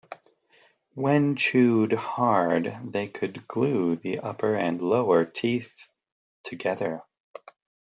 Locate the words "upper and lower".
4.21-5.25